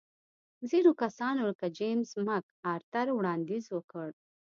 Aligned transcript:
ځینو 0.69 0.91
کسانو 1.01 1.41
لکه 1.49 1.65
جېمز 1.77 2.09
مک 2.25 2.45
ارتر 2.73 3.05
وړاندیز 3.13 3.65
وکړ. 3.71 4.07